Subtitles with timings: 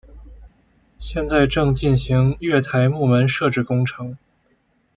[0.97, 4.17] 现在正进行月台幕门设置工程。